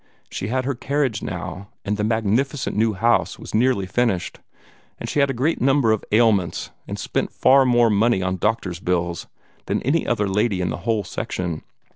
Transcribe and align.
She 0.31 0.47
had 0.47 0.65
her 0.65 0.73
carriage 0.73 1.21
now, 1.21 1.67
and 1.85 1.95
the 1.95 2.03
magnificent 2.03 2.75
new 2.75 2.93
house 2.93 3.37
was 3.37 3.53
nearly 3.53 3.85
finished, 3.85 4.39
and 4.99 5.07
she 5.07 5.19
had 5.19 5.29
a 5.29 5.31
greater 5.33 5.63
number 5.63 5.91
of 5.91 6.03
ailments, 6.11 6.71
and 6.87 6.97
spent 6.97 7.31
far 7.31 7.65
more 7.65 7.91
money 7.91 8.23
on 8.23 8.37
doctor's 8.37 8.79
bills, 8.79 9.27
than 9.67 9.79
any 9.83 10.07
other 10.07 10.27
lady 10.27 10.59
in 10.59 10.69
the 10.71 10.77
whole 10.87 11.03
section. 11.03 11.61